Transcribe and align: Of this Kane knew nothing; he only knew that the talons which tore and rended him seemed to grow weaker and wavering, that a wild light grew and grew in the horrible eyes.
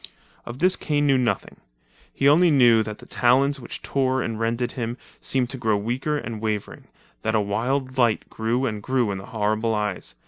Of 0.47 0.57
this 0.57 0.75
Kane 0.75 1.05
knew 1.05 1.19
nothing; 1.19 1.57
he 2.11 2.27
only 2.27 2.49
knew 2.49 2.81
that 2.81 2.97
the 2.97 3.05
talons 3.05 3.59
which 3.59 3.83
tore 3.83 4.23
and 4.23 4.39
rended 4.39 4.71
him 4.71 4.97
seemed 5.19 5.51
to 5.51 5.59
grow 5.59 5.77
weaker 5.77 6.17
and 6.17 6.41
wavering, 6.41 6.87
that 7.21 7.35
a 7.35 7.39
wild 7.39 7.99
light 7.99 8.27
grew 8.27 8.65
and 8.65 8.81
grew 8.81 9.11
in 9.11 9.19
the 9.19 9.27
horrible 9.27 9.75
eyes. 9.75 10.15